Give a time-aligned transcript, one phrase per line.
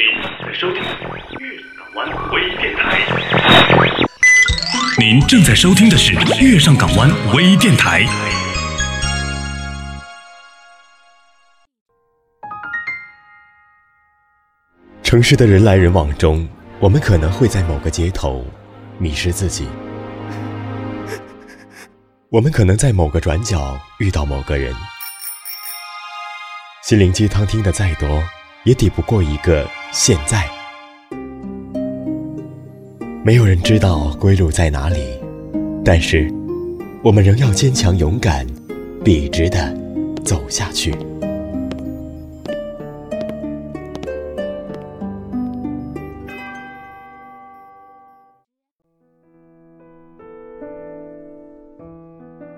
[0.00, 0.08] 您
[0.46, 0.82] 在收听
[1.40, 2.98] 月上港湾微电台。
[4.98, 8.06] 您正在收听的是月上港湾微电台。
[15.02, 16.48] 城市的人来人往中，
[16.78, 18.46] 我们可能会在某个街头
[18.96, 19.66] 迷失自己；
[22.32, 24.74] 我们可能在某个转角遇到某个人。
[26.84, 28.24] 心灵鸡汤听得再多，
[28.64, 30.44] 也抵不过一个现在。
[33.24, 34.98] 没有人知道归路在哪里，
[35.84, 36.30] 但是
[37.02, 38.46] 我们仍要坚强勇敢，
[39.04, 39.74] 笔直的
[40.24, 40.94] 走下去。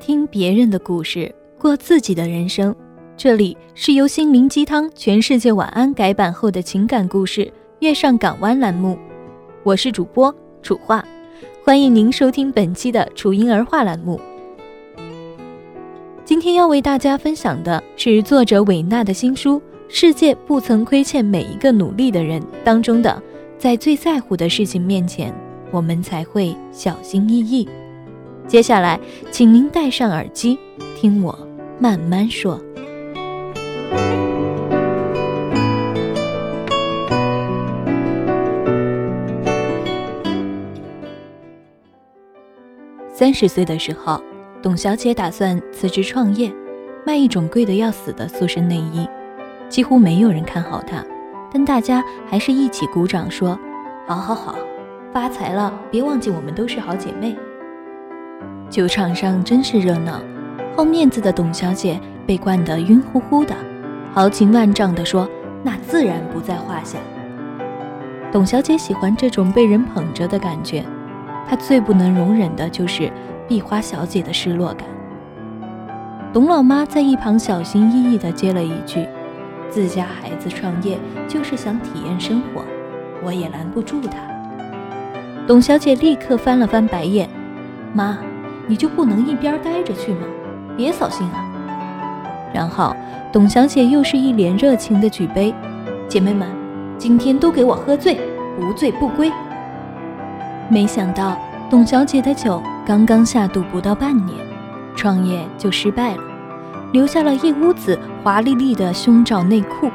[0.01, 2.75] 听别人的故事，过自己的人生。
[3.23, 7.45] 这里是由心灵鸡汤全世界晚安改版后的情感故事
[7.79, 8.99] 《月上港湾》栏目，
[9.63, 11.05] 我是主播楚画，
[11.65, 14.21] 欢迎您收听本期的楚婴儿话栏目。
[16.25, 23.23] 今天要为大家分享的是作者韦纳的新书《世界不曾亏欠每一个努力的人》当中的，
[23.57, 25.33] 在最在乎的事情面前，
[25.71, 27.69] 我们才会小心翼翼。
[28.49, 28.99] 接下来，
[29.31, 30.59] 请您戴上耳机，
[30.97, 31.39] 听我
[31.79, 32.61] 慢慢说。
[43.23, 44.21] 三十岁的时候，
[44.61, 46.53] 董小姐打算辞职创业，
[47.07, 49.09] 卖一种贵得要死的塑身内衣。
[49.69, 51.05] 几乎没有人看好她，
[51.53, 53.57] 但大家还是一起鼓掌说
[54.09, 54.57] ：“好好好，
[55.13, 55.73] 发财了！
[55.89, 57.37] 别忘记我们都是好姐妹。”
[58.69, 60.21] 酒场上真是热闹，
[60.77, 63.55] 好面子的董小姐被灌得晕乎乎的。
[64.13, 65.31] 豪情万丈地说
[65.63, 66.99] ：“那自然不在话下。”
[68.33, 70.85] 董小姐喜欢这种被人捧着的感觉，
[71.49, 73.11] 她最不能容忍的就是
[73.49, 74.87] 碧花小姐的失落感。
[76.33, 79.07] 董老妈在一旁小心翼翼地接了一句
[79.69, 82.63] ：“自家孩子创业就是想体验生活，
[83.23, 84.19] 我也拦不住他。”
[85.47, 87.29] 董小姐立刻翻了翻白眼
[87.93, 88.19] ：“妈，
[88.67, 90.27] 你就不能一边待着去吗？
[90.77, 91.45] 别扫兴啊！”
[92.55, 92.95] 然后。
[93.33, 95.55] 董小姐又是一脸热情的举杯，
[96.07, 96.47] 姐妹们，
[96.99, 98.21] 今天都给我喝醉，
[98.61, 99.33] 不醉不归。
[100.73, 101.37] 没想到
[101.69, 104.35] 董小姐的酒刚刚下肚不到半年，
[104.97, 106.23] 创业就失败了，
[106.93, 109.91] 留下了一屋子华丽丽的胸罩内裤。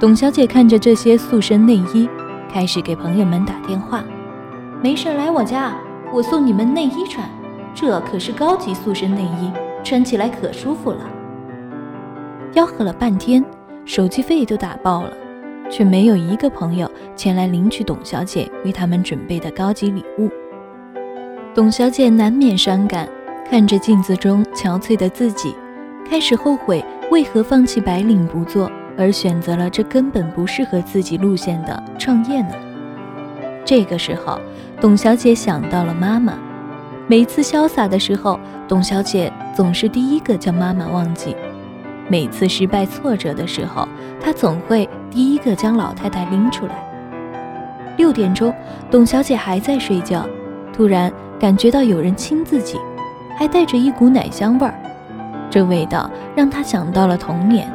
[0.00, 2.08] 董小姐看着这些塑身内衣，
[2.50, 4.02] 开始给朋友们打电话
[4.80, 5.74] ：“没事来我家，
[6.10, 7.28] 我送你们内衣穿，
[7.74, 9.52] 这可是高级塑身内衣，
[9.84, 11.00] 穿起来可舒服了。”
[12.54, 13.44] 吆喝了半天，
[13.84, 15.12] 手机费都打爆了，
[15.70, 16.89] 却没有一个朋友
[17.20, 20.30] 前来领取董小姐为他们准备的高级礼物。
[21.54, 23.06] 董小姐难免伤感，
[23.50, 25.54] 看着镜子中憔悴的自己，
[26.08, 32.54] 开始后悔为何放弃白领不做，而选择了这根本不适合自己路线的创业呢？
[33.66, 34.40] 这个时候，
[34.80, 36.38] 董小姐想到了妈妈。
[37.06, 41.36] 每次潇洒的时候，董小姐总是第一个将妈妈忘记。
[42.08, 43.86] 每次失败挫折的时候，
[44.18, 46.89] 她总会第一个将老太太拎出来。
[48.00, 48.50] 六点钟，
[48.90, 50.24] 董小姐还在睡觉，
[50.72, 52.78] 突然感觉到有人亲自己，
[53.36, 54.72] 还带着一股奶香味儿。
[55.50, 57.70] 这味道让她想到了童年。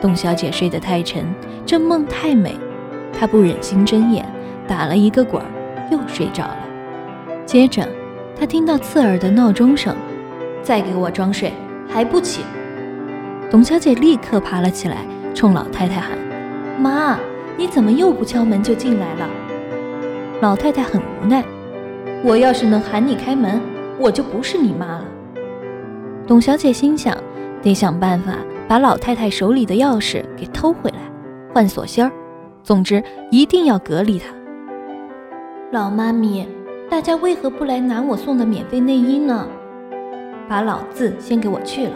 [0.00, 1.26] 董小姐睡得太沉，
[1.66, 2.54] 这梦太美，
[3.12, 4.24] 她不忍心睁眼，
[4.68, 5.48] 打了一个滚儿，
[5.90, 6.58] 又睡着了。
[7.44, 7.84] 接着，
[8.38, 9.96] 她听到刺耳的闹钟声，
[10.62, 11.52] 再给我装睡，
[11.88, 12.42] 还不起？
[13.50, 14.98] 董小姐立刻爬了起来，
[15.34, 16.10] 冲老太太喊
[16.78, 17.18] ：“妈，
[17.56, 19.28] 你怎么又不敲门就进来了？”
[20.42, 21.44] 老太太很无奈
[22.22, 23.60] ：“我要是能喊你开门，
[23.98, 25.04] 我就不是你妈了。”
[26.26, 27.16] 董小姐心想：
[27.62, 28.34] 得想办法
[28.68, 30.98] 把老太太手里的钥匙给偷回来，
[31.54, 32.10] 换锁芯儿。
[32.62, 34.26] 总之，一定要隔离她。
[35.72, 36.46] 老妈咪，
[36.90, 39.46] 大家为何不来拿我送的免费内衣呢？
[40.48, 41.94] 把老字先给我去了。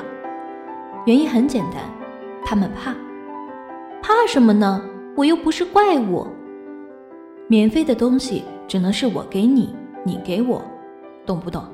[1.06, 1.82] 原因很简单，
[2.44, 2.92] 他们怕，
[4.00, 4.80] 怕什么呢？
[5.16, 6.26] 我又不是怪物。
[7.48, 9.74] 免费的东西只能是我给你，
[10.04, 10.62] 你给我，
[11.26, 11.64] 懂不懂？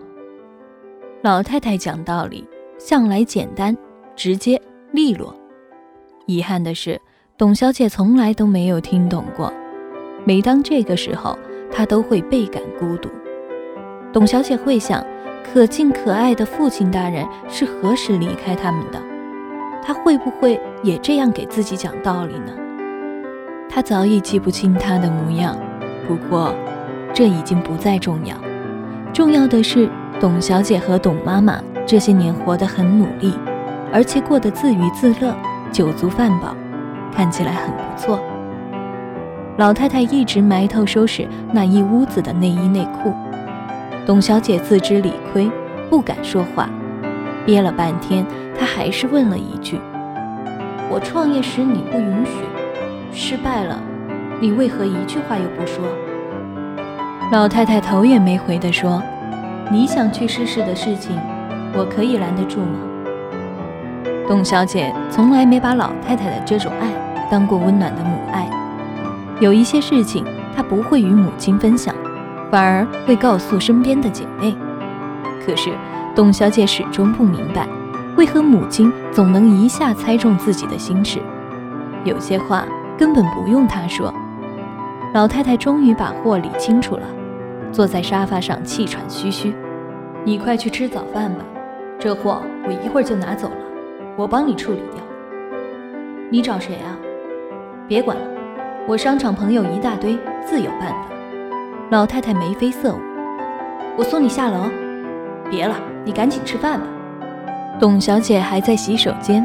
[1.22, 2.48] 老太太讲道理
[2.78, 3.76] 向来简单、
[4.14, 4.60] 直接、
[4.92, 5.34] 利落。
[6.26, 7.00] 遗憾的是，
[7.36, 9.52] 董小姐从来都没有听懂过。
[10.24, 11.38] 每当这个时候，
[11.70, 13.08] 她都会倍感孤独。
[14.12, 15.04] 董小姐会想，
[15.44, 19.00] 可敬可爱的父亲大人是何时离开他们的？
[19.82, 22.52] 他会不会也这样给自己讲道理呢？
[23.68, 25.56] 他早已记不清他的模样，
[26.06, 26.54] 不过
[27.12, 28.36] 这已经不再重要。
[29.12, 29.88] 重要的是，
[30.20, 33.34] 董小姐和董妈妈这些年活得很努力，
[33.92, 35.34] 而且过得自娱自乐，
[35.70, 36.56] 酒足饭饱，
[37.14, 38.18] 看起来很不错。
[39.58, 43.12] 老太太一直埋头收拾那一屋子的内衣内裤，
[44.06, 45.50] 董小姐自知理亏，
[45.88, 46.68] 不敢说话，
[47.44, 48.26] 憋了半天，
[48.58, 49.80] 她还是问了一句
[50.92, 52.42] ：“我创业时你不允许，
[53.18, 53.80] 失败了，
[54.42, 55.82] 你为何一句话又不说？”
[57.32, 59.02] 老太太头也没回地说
[59.72, 61.18] ：“你想去试试的事情，
[61.72, 62.78] 我可以拦得住吗？”
[64.28, 66.90] 董小姐从来没把老太太的这种爱
[67.30, 68.46] 当过温暖的母爱。
[69.40, 70.22] 有一些事情，
[70.54, 71.94] 她不会与母亲分享，
[72.50, 74.54] 反而会告诉身边的姐妹。
[75.44, 75.70] 可是，
[76.14, 77.66] 董小姐始终不明白，
[78.16, 81.18] 为何母亲总能一下猜中自己的心事。
[82.04, 82.64] 有些话
[82.98, 84.12] 根本不用他说。
[85.14, 87.02] 老太太终于把货理清楚了，
[87.72, 89.54] 坐在沙发上气喘吁吁
[90.24, 91.40] ：“你快去吃早饭吧，
[91.98, 93.56] 这货我一会儿就拿走了，
[94.16, 95.02] 我帮你处理掉。
[96.30, 96.96] 你找谁啊？
[97.86, 98.22] 别管了。”
[98.88, 101.08] 我商场朋友一大堆，自有办法。
[101.90, 102.98] 老太太眉飞色舞，
[103.98, 104.70] 我送你下楼。
[105.50, 106.86] 别了，你赶紧吃饭吧。
[107.80, 109.44] 董小姐还在洗手间，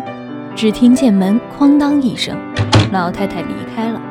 [0.56, 2.38] 只听见门哐当一声，
[2.92, 4.02] 老太太离开了。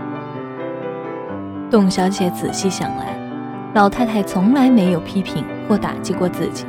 [1.70, 3.14] 董小姐仔细想来，
[3.74, 6.64] 老太太从来没有批评或打击过自己，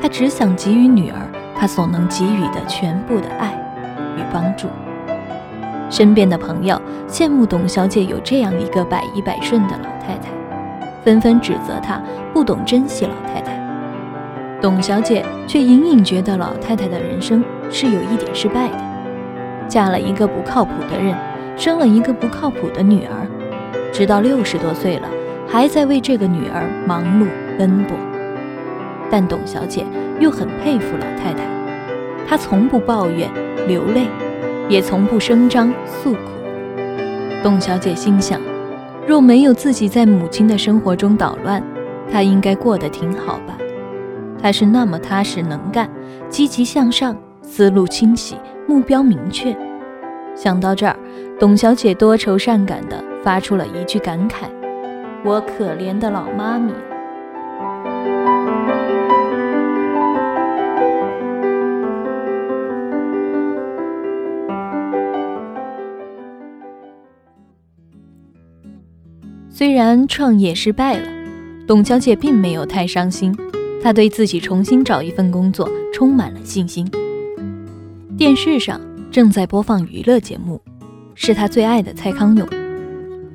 [0.00, 1.18] 她只想给予女儿
[1.54, 3.52] 她所能给予的全部的爱
[4.16, 4.68] 与帮助。
[5.90, 10.30] 身边的朋友羡慕董小姐有这样一个百依百顺的老太太，
[11.04, 12.00] 纷纷指责她
[12.32, 13.52] 不懂珍惜老太太。
[14.62, 18.78] 董小姐却隐隐觉得老太太的人生是有一点失败的，
[19.68, 21.14] 嫁了一个不靠谱的人，
[21.56, 23.26] 生了一个不靠谱的女儿，
[23.92, 25.08] 直到六十多岁了，
[25.46, 27.26] 还在为这个女儿忙碌
[27.58, 27.96] 奔波。
[29.10, 29.84] 但董小姐
[30.20, 31.44] 又很佩服老太太，
[32.26, 33.30] 她从不抱怨
[33.66, 34.06] 流泪。
[34.66, 36.20] 也从不声张诉苦。
[37.42, 38.40] 董小姐心想，
[39.06, 41.62] 若没有自己在母亲的生活中捣乱，
[42.10, 43.58] 她应该过得挺好吧？
[44.40, 45.86] 她是那么踏实能干、
[46.30, 49.56] 积极向上、思路清晰、目标明确。
[50.34, 50.96] 想到这儿，
[51.38, 54.46] 董小姐多愁善感地发出了一句感慨
[55.24, 56.72] ：“我可怜的老妈咪。”
[69.48, 71.08] 虽然创业失败了，
[71.64, 73.32] 董小姐并没有太伤心。
[73.80, 76.90] 她对自己重新找一份工作充满了信心。
[78.16, 78.80] 电视上
[79.10, 80.60] 正在播放娱乐节目，
[81.16, 82.46] 是他最爱的蔡康永。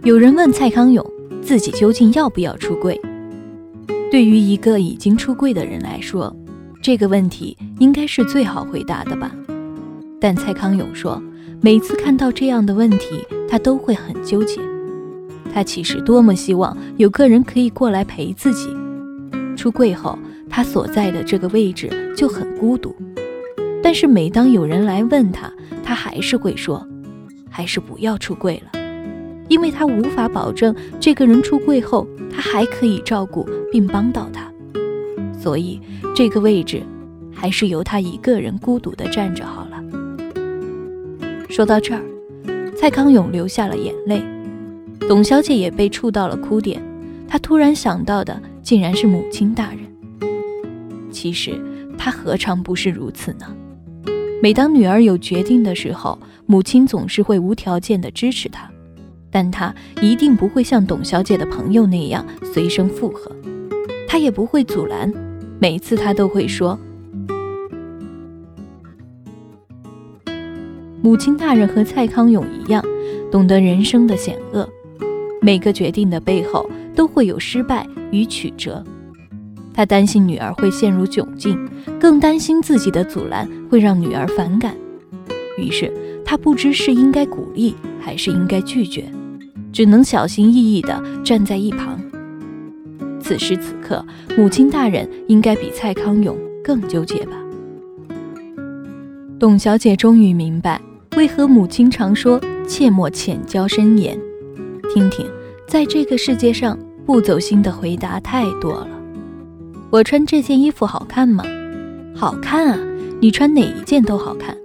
[0.04, 1.06] 有人问蔡康永，
[1.42, 2.98] 自己究竟要不要出柜？
[4.10, 6.34] 对于一个已经出柜的人来说，
[6.82, 9.30] 这个问题应该是最好回答的吧。
[10.18, 11.22] 但蔡康永说，
[11.60, 14.62] 每次看到这样的问题，他都会很纠结。
[15.54, 18.70] 他其实多么希望有个人可以过来陪自己。
[19.58, 20.18] 出柜后，
[20.50, 22.96] 他所在的这个位置就很孤独。
[23.82, 25.52] 但是每当有人来问他，
[25.84, 26.86] 他还是会说
[27.50, 28.80] ：“还是不要出柜了，
[29.48, 34.52] 因为他无法保证这个人出柜后，他还可以照顾并帮到他。
[35.38, 35.80] 所以
[36.16, 36.84] 这个位置，
[37.34, 39.84] 还是由他一个人孤独地站着好了。”
[41.50, 42.02] 说到这儿，
[42.78, 44.22] 蔡康永流下了眼泪。
[45.08, 46.80] 董小姐也被触到了哭点，
[47.28, 49.80] 她突然想到的竟然是母亲大人。
[51.10, 51.60] 其实
[51.98, 53.48] 她何尝不是如此呢？
[54.42, 58.70] 每当女儿有决定的时候，母亲总是会无条件的支持她，
[59.30, 63.36] 但她一定不会像董小姐的朋友那样随声附和，
[64.08, 65.14] 她也不会阻拦，
[65.60, 66.80] 每次她都会说
[71.04, 72.82] ：“母亲大人和蔡康永一样，
[73.30, 74.68] 懂得人生的险恶。”
[75.42, 78.84] 每个决定的背后都会有失败与曲折，
[79.80, 81.58] 他担心女儿会陷入窘境，
[81.98, 84.76] 更担心自己的阻拦会让女儿反感。
[85.58, 85.90] 于是
[86.26, 89.10] 他不知是应该鼓励还是应该拒绝，
[89.72, 91.98] 只能小心翼翼地站在一旁。
[93.22, 94.06] 此时此刻，
[94.38, 97.38] 母亲大人应该比蔡康永更纠结吧？
[99.40, 100.82] 董小姐终于明白，
[101.16, 104.20] 为何母亲常说切莫浅交深言。
[104.94, 105.26] 听听，
[105.70, 108.99] 在这个世界上不走心的回答太多了。
[109.92, 111.44] 我穿这件衣服好看吗？
[112.16, 112.80] 好看啊！
[113.20, 114.56] 你穿哪一件都好看。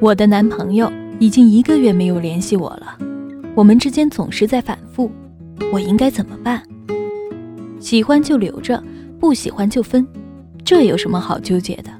[0.00, 2.98] 我的男朋友已经一个月没有联系我了，
[3.54, 5.10] 我们之间总是在反复，
[5.72, 6.60] 我应该怎么办？
[7.78, 8.82] 喜欢就留着，
[9.20, 10.04] 不喜欢就分，
[10.64, 11.90] 这有什么好纠结的？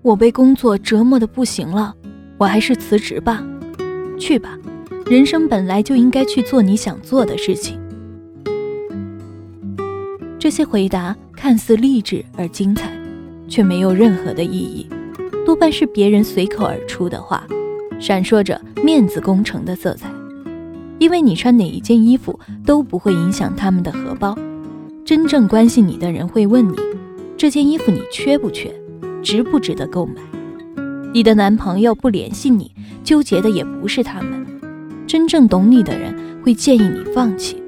[0.00, 1.94] 我被工作折磨的不行了，
[2.38, 3.46] 我还是辞职吧。
[4.18, 4.56] 去吧，
[5.04, 7.78] 人生本来就应该去做你想做的事情。
[10.38, 12.92] 这些回答看似励志而精彩，
[13.48, 14.86] 却没有任何的意义，
[15.44, 17.46] 多半是别人随口而出的话，
[17.98, 20.10] 闪烁着面子工程的色彩。
[20.98, 24.36] 因为你穿哪一件衣服都不会影响他们的荷包，
[25.04, 26.76] 真正关心你的人会问你，
[27.36, 28.74] 这件衣服你缺不缺？
[29.22, 30.14] 值不值得购买？
[31.12, 32.70] 你的男朋友不联系你，
[33.02, 34.46] 纠结的也不是他们。
[35.06, 37.60] 真正懂你的人会建议你放弃，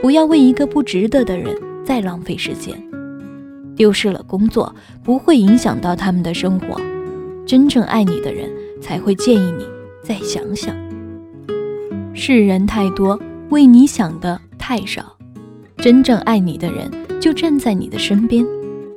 [0.00, 2.76] 不要为一个不值得的人再浪费时间。
[3.74, 6.80] 丢失了工作不会影响到他们的生活，
[7.46, 9.66] 真正爱你的人才会建议你
[10.02, 10.76] 再想想。
[12.14, 15.16] 世人太多，为你想的太少。
[15.78, 18.46] 真正爱你的人就站在你的身边，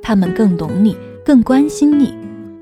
[0.02, 0.96] 他们更懂你。
[1.24, 2.14] 更关心你，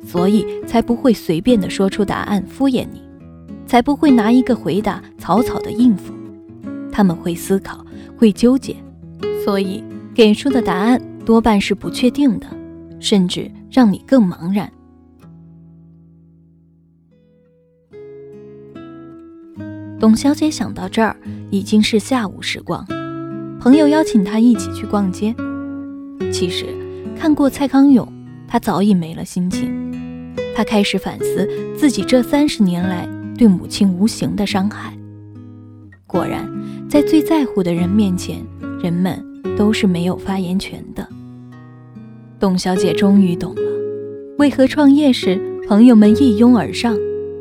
[0.06, 3.02] 所以才不会随便的说出答案敷衍你，
[3.66, 6.14] 才不会拿一个回答草草的应付。
[6.90, 7.84] 他们会思考，
[8.16, 8.74] 会纠结，
[9.44, 12.46] 所以给出的答案多半是不确定的，
[13.00, 14.70] 甚至让你更茫然。
[19.98, 21.16] 董小姐想到这儿，
[21.50, 22.86] 已经是下午时光，
[23.58, 25.34] 朋友邀请她一起去逛街。
[26.32, 26.66] 其实
[27.16, 28.06] 看过蔡康永。
[28.46, 29.92] 她早已没了心情，
[30.54, 34.96] 她开始反思自己这三十年来对母亲无形的伤害。
[36.06, 36.48] 果然，
[36.88, 38.46] 在最在乎的人面前，
[38.80, 39.20] 人们
[39.56, 41.08] 都是没有发言权的。
[42.38, 43.62] 董小姐终于懂了，
[44.38, 46.96] 为何创业时朋友们一拥而上，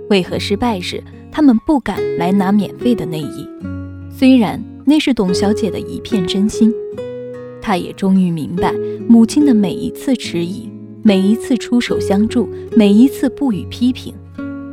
[0.09, 3.47] 为何失败时他们不敢来拿免费的内衣。
[4.09, 6.73] 虽然那是董小姐的一片真心，
[7.61, 8.73] 她也终于明白
[9.07, 10.69] 母亲的每一次迟疑。
[11.05, 14.13] 每一次出手相助，每一次不予批评，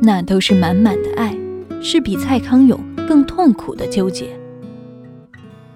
[0.01, 1.37] 那都是满满的爱，
[1.81, 4.27] 是比蔡康永更痛苦的纠结。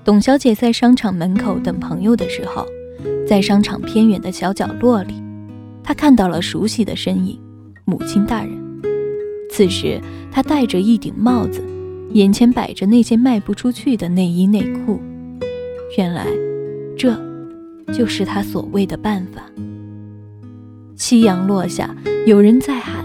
[0.05, 2.63] 董小姐在商场门口等朋友的时候，
[3.27, 5.15] 在商场偏远的小角落里，
[5.83, 7.39] 她看到了熟悉的身影——
[7.85, 8.51] 母亲大人。
[9.49, 9.99] 此时，
[10.31, 11.59] 她戴着一顶帽子，
[12.11, 15.01] 眼前摆着那些卖不出去的内衣内裤。
[15.97, 16.27] 原来，
[16.95, 17.19] 这
[17.91, 19.41] 就是她所谓的办法。
[20.95, 21.95] 夕阳落下，
[22.27, 23.03] 有人在喊：“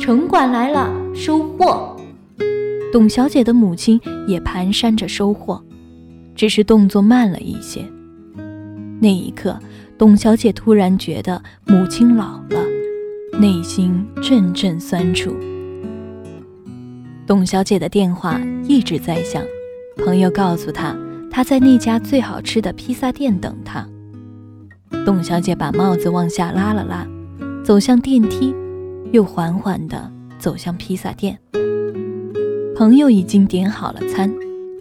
[0.00, 1.96] 城管来了，收货。”
[2.92, 5.62] 董小姐的母亲也蹒跚着收货，
[6.36, 7.84] 只是动作慢了一些。
[9.00, 9.58] 那一刻，
[9.98, 12.62] 董小姐突然觉得母亲老了，
[13.40, 15.34] 内心阵阵酸楚。
[17.26, 19.42] 董小姐的电话一直在响，
[19.96, 20.96] 朋友告诉她，
[21.30, 23.84] 她在那家最好吃的披萨店等她。
[25.04, 27.06] 董小姐把帽子往下拉了拉，
[27.64, 28.54] 走向电梯，
[29.12, 31.38] 又缓缓地走向披萨店。
[32.76, 34.32] 朋友已经点好了餐，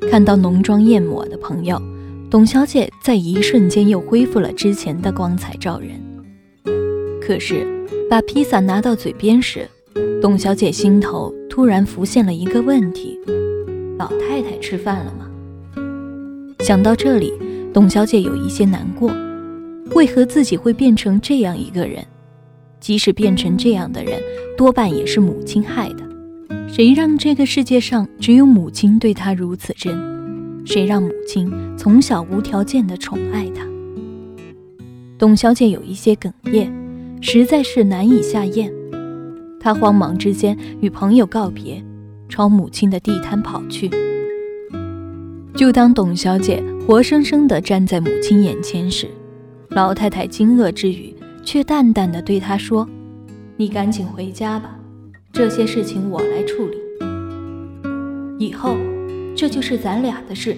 [0.09, 1.81] 看到浓妆艳抹的朋友，
[2.29, 5.89] 董小姐在一瞬间又恢复了之前的光彩照人。
[7.21, 7.65] 可是，
[8.09, 9.67] 把披萨拿到嘴边时，
[10.21, 13.19] 董小姐心头突然浮现了一个问题：
[13.97, 15.29] 老太太吃饭了吗？
[16.59, 17.33] 想到这里，
[17.73, 19.11] 董小姐有一些难过。
[19.95, 22.05] 为何自己会变成这样一个人？
[22.79, 24.21] 即使变成这样的人，
[24.55, 26.04] 多半也是母亲害的。
[26.75, 29.97] 谁让这个世界上只有母亲对他如此真？
[30.65, 33.65] 谁让母亲从小无条件的宠爱他？
[35.17, 36.69] 董小姐有一些哽咽，
[37.21, 38.69] 实在是难以下咽。
[39.57, 41.81] 她慌忙之间与朋友告别，
[42.27, 43.89] 朝母亲的地摊跑去。
[45.55, 49.07] 就当董小姐活生生地站在母亲眼前时，
[49.69, 52.85] 老太太惊愕之余，却淡淡的对她说
[53.55, 54.77] ：“你赶紧回家吧，
[55.37, 56.77] 这些事情我来处理。
[58.39, 58.77] 以后，
[59.35, 60.55] 这就是咱俩的事。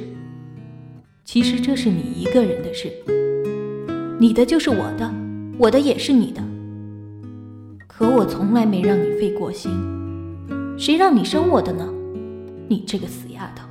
[1.26, 2.92] 其实这是你一个人的事，
[4.20, 5.12] 你的就是我的，
[5.58, 6.44] 我的也是你的。
[7.88, 9.72] 可我从来没让你费过心，
[10.78, 11.92] 谁让你生我的呢？
[12.68, 13.66] 你这个死丫头！”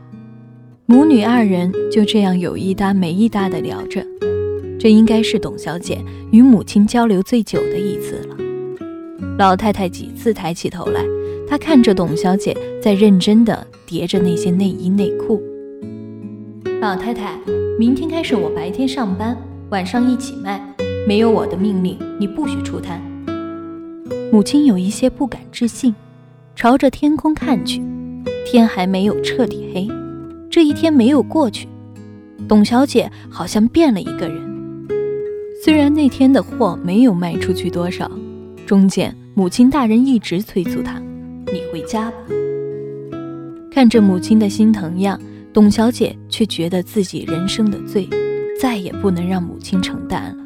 [0.87, 4.05] 母女二人就这样有一搭没一搭的聊着。
[4.77, 8.37] 这应该是董小姐与母亲交流最久的一次了。
[9.39, 11.05] 老太太几次抬起头来，
[11.47, 15.43] 她看着董小姐在认真地叠着那些内衣内裤。
[16.81, 17.39] 老太太，
[17.79, 19.37] 明天开始我白天上班，
[19.69, 20.59] 晚上一起卖，
[21.07, 22.99] 没有我的命令，你不许出摊。
[24.33, 25.95] 母亲有一些不敢置信，
[26.55, 27.83] 朝着天空看去，
[28.47, 29.87] 天还没有彻底黑，
[30.51, 31.69] 这一天没有过去，
[32.49, 34.43] 董小姐好像变了一个人。
[35.63, 38.11] 虽然那天的货没有卖出去多少，
[38.67, 40.99] 中间母亲大人一直催促她
[41.53, 42.17] ：“你回家吧。”
[43.71, 45.21] 看着母亲的心疼样，
[45.53, 48.09] 董小姐却觉得自己人生的罪，
[48.59, 50.43] 再也不能让母亲承担了。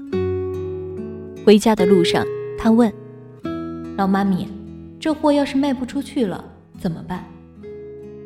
[1.46, 2.26] 回家的路上，
[2.58, 2.92] 她问
[3.96, 4.48] ：“老妈咪，
[4.98, 6.44] 这货要是卖不出去了
[6.76, 7.24] 怎么办？”“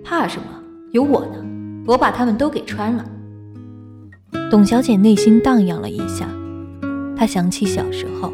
[0.03, 0.47] 怕什么？
[0.93, 1.45] 有我呢，
[1.87, 3.05] 我把他们都给穿了。”
[4.51, 6.27] 董小姐内心荡漾了一下。
[7.15, 8.33] 她想起小时候，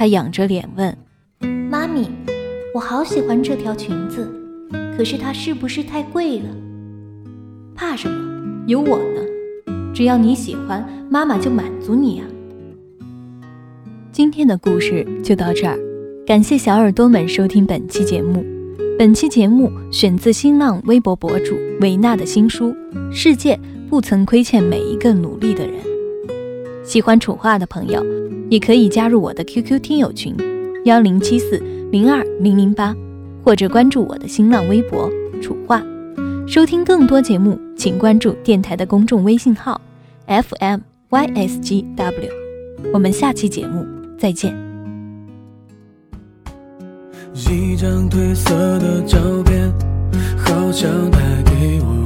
[0.00, 0.96] 她仰着脸问
[1.70, 2.08] ：“妈咪，
[2.74, 4.26] 我好喜欢这条裙子，
[4.96, 6.46] 可是它是不是太贵了
[7.76, 8.64] ？”“怕什么？
[8.66, 9.20] 有我呢，
[9.92, 12.24] 只要你喜欢，妈妈就满足你啊。”
[14.10, 15.78] 今天的故事就到这儿，
[16.26, 18.42] 感谢小耳朵们收听本期节目。
[18.98, 22.74] 本期节目选自新浪微博博主维娜的新书
[23.12, 25.74] 《世界不曾亏欠每一个努力的人》。
[26.90, 28.04] 喜欢楚话的朋友，
[28.48, 30.34] 也可以加入我的 QQ 听友群
[30.86, 31.56] 幺零七四
[31.92, 32.92] 零二零零八，
[33.44, 35.08] 或者关注我的新浪微博
[35.40, 35.80] 楚话。
[36.48, 39.80] 收听更多节目，请关注电台的公众微信号
[40.26, 40.80] FMYSGW。
[42.92, 43.86] 我们下期节目
[44.18, 44.52] 再见。
[47.32, 49.72] 一张褪色的照片，
[50.36, 51.99] 好像带给我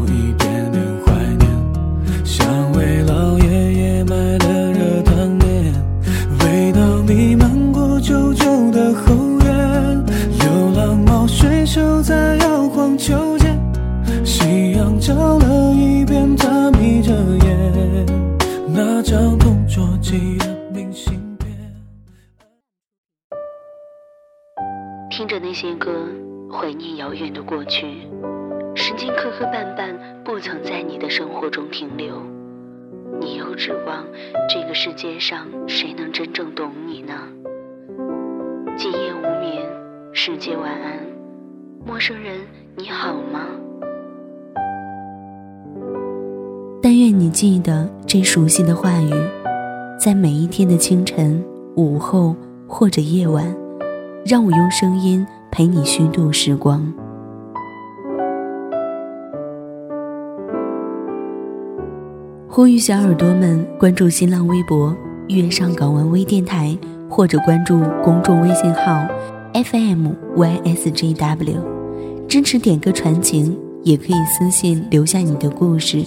[36.34, 37.12] 正懂你呢？
[38.76, 39.64] 今夜无眠，
[40.12, 40.98] 世界晚安，
[41.86, 42.40] 陌生人
[42.76, 43.46] 你好吗？
[46.82, 49.12] 但愿你记得这熟悉的话语，
[49.96, 51.40] 在每一天的清晨、
[51.76, 52.34] 午后
[52.66, 53.46] 或者夜晚。
[54.26, 56.92] 让我用声音陪你虚度时光。
[62.48, 64.96] 呼吁小耳朵们关注新浪微博
[65.28, 66.76] “月上港湾微电台”，
[67.10, 69.06] 或者关注公众微信号
[69.52, 71.56] “FMYSJW”，
[72.28, 76.04] 支持点歌传情，也可以私信留下你的故事，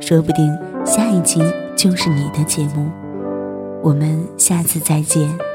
[0.00, 0.52] 说不定
[0.84, 1.40] 下一期
[1.76, 2.90] 就是你的节目。
[3.82, 5.51] 我们下次再见。